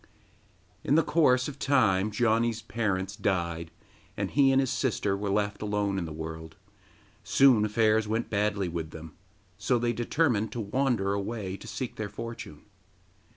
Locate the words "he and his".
4.31-4.71